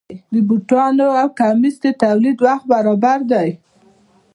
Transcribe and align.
د 0.31 0.33
بوټانو 0.47 1.07
او 1.21 1.27
کمیس 1.39 1.75
د 1.83 1.87
تولید 2.03 2.37
وخت 2.45 2.65
برابر 2.73 3.19
دی. 3.31 3.49